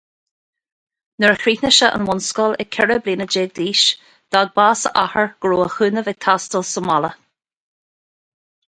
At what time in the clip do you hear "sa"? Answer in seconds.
6.75-6.87